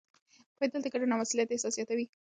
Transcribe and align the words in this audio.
پوهېدل 0.55 0.81
د 0.83 0.87
ګډون 0.93 1.11
او 1.13 1.21
مسؤلیت 1.21 1.49
احساس 1.51 1.73
زیاتوي. 1.77 2.05